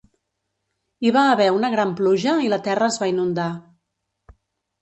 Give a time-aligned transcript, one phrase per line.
[1.07, 3.49] Hi va haver una gran pluja i la terra es va inundar.